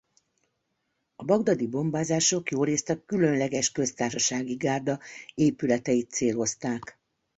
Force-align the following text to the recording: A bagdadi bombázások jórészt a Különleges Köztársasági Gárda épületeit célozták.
A 1.15 1.23
bagdadi 1.23 1.67
bombázások 1.67 2.51
jórészt 2.51 2.89
a 2.89 3.05
Különleges 3.05 3.71
Köztársasági 3.71 4.55
Gárda 4.55 4.99
épületeit 5.35 6.09
célozták. 6.11 6.99